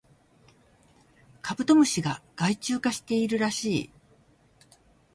[1.43, 3.91] カブトムシが害虫化しているらしい